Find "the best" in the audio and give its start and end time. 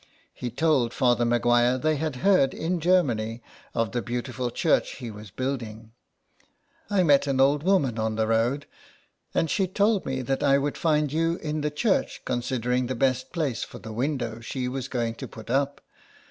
12.87-13.31